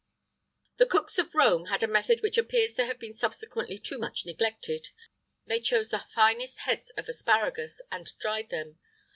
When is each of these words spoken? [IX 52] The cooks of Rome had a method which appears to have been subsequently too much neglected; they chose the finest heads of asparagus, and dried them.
[IX 0.01 0.77
52] 0.77 0.77
The 0.77 0.85
cooks 0.89 1.19
of 1.19 1.35
Rome 1.35 1.65
had 1.67 1.83
a 1.83 1.87
method 1.87 2.23
which 2.23 2.39
appears 2.39 2.73
to 2.73 2.87
have 2.87 2.97
been 2.97 3.13
subsequently 3.13 3.77
too 3.77 3.99
much 3.99 4.25
neglected; 4.25 4.89
they 5.45 5.59
chose 5.59 5.91
the 5.91 6.05
finest 6.09 6.61
heads 6.61 6.89
of 6.97 7.07
asparagus, 7.07 7.83
and 7.91 8.11
dried 8.17 8.49
them. 8.49 8.79